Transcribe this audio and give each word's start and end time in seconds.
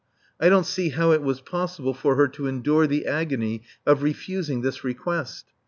I 0.39 0.49
don't 0.49 0.65
see 0.65 0.89
how 0.89 1.11
it 1.11 1.21
was 1.21 1.41
possible 1.41 1.93
for 1.93 2.15
her 2.15 2.27
to 2.29 2.47
endure 2.47 2.87
the 2.87 3.05
agony 3.05 3.61
of 3.85 4.01
refusing 4.01 4.61
this 4.61 4.83
request. 4.83 5.45